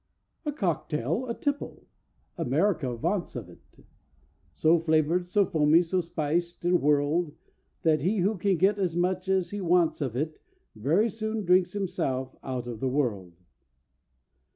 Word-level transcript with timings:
"A 0.47 0.51
cocktail's 0.51 1.29
a 1.29 1.35
tipple—America 1.35 2.95
vaunts 2.97 3.35
of 3.35 3.49
it— 3.51 3.85
So 4.51 4.79
flavoured, 4.79 5.27
so 5.27 5.45
foamy, 5.45 5.83
so 5.83 6.01
spiced, 6.01 6.65
and 6.65 6.81
whirled, 6.81 7.35
That 7.83 8.01
he 8.01 8.17
who 8.21 8.35
can 8.39 8.57
get 8.57 8.79
as 8.79 8.95
much 8.95 9.29
as 9.29 9.51
he 9.51 9.61
wants 9.61 10.01
of 10.01 10.15
it 10.15 10.41
Very 10.75 11.07
soon 11.07 11.45
drinks 11.45 11.73
himself 11.73 12.35
out 12.41 12.65
of 12.65 12.79
the 12.79 12.89
world. 12.89 13.33